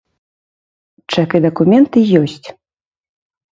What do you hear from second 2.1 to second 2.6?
ёсць.